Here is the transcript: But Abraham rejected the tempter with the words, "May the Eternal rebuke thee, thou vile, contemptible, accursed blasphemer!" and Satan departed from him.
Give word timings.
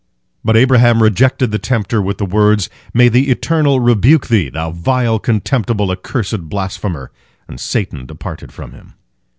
But 0.43 0.57
Abraham 0.57 1.03
rejected 1.03 1.51
the 1.51 1.59
tempter 1.59 2.01
with 2.01 2.17
the 2.17 2.25
words, 2.25 2.71
"May 2.91 3.07
the 3.07 3.29
Eternal 3.29 3.79
rebuke 3.79 4.29
thee, 4.29 4.49
thou 4.49 4.71
vile, 4.71 5.19
contemptible, 5.19 5.91
accursed 5.91 6.49
blasphemer!" 6.49 7.11
and 7.47 7.59
Satan 7.59 8.07
departed 8.07 8.51
from 8.51 8.71
him. 8.71 8.93